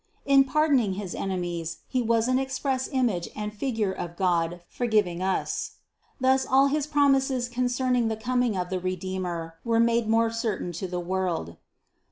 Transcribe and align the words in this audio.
In 0.25 0.45
pardoning 0.45 0.93
his 0.93 1.13
enemies, 1.13 1.81
he 1.87 2.01
was 2.01 2.27
an 2.27 2.39
express 2.39 2.89
image 2.91 3.29
and 3.35 3.53
figure 3.53 3.91
of 3.91 4.17
God 4.17 4.61
forgiving 4.67 5.21
us. 5.21 5.73
Thus 6.19 6.43
all 6.43 6.65
his 6.69 6.87
promises 6.87 7.47
con 7.47 7.65
cerning 7.65 8.09
the 8.09 8.15
coming 8.17 8.57
of 8.57 8.71
the 8.71 8.79
Redeemer 8.79 9.59
were 9.63 9.79
made 9.79 10.07
more 10.07 10.31
certain 10.31 10.71
to 10.71 10.87
the 10.87 10.99
world. 10.99 11.57